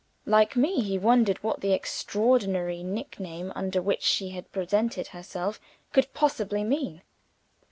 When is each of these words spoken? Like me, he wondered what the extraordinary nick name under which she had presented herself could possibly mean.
Like 0.25 0.55
me, 0.55 0.81
he 0.81 0.97
wondered 0.97 1.43
what 1.43 1.61
the 1.61 1.73
extraordinary 1.73 2.81
nick 2.81 3.19
name 3.19 3.53
under 3.55 3.83
which 3.83 4.01
she 4.01 4.29
had 4.29 4.51
presented 4.51 5.09
herself 5.09 5.59
could 5.93 6.11
possibly 6.11 6.63
mean. 6.63 7.03